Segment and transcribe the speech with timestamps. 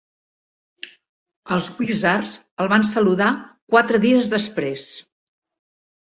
[1.55, 2.31] Els Wizards
[2.65, 3.27] el van saludar
[3.75, 4.87] quatre dies després.